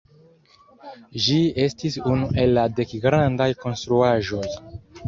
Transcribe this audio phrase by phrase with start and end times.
[1.25, 4.45] Ĝi estis unu el la "dek grandaj konstruaĵoj".